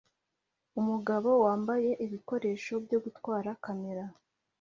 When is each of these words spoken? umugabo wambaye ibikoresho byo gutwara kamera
umugabo 0.79 1.29
wambaye 1.43 1.91
ibikoresho 2.05 2.73
byo 2.85 2.97
gutwara 3.03 3.49
kamera 3.63 4.05